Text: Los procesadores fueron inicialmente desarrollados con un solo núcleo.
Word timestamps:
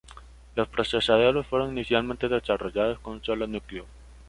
Los 0.55 0.67
procesadores 0.67 1.45
fueron 1.45 1.73
inicialmente 1.73 2.27
desarrollados 2.27 2.97
con 3.01 3.13
un 3.13 3.23
solo 3.23 3.45
núcleo. 3.45 3.85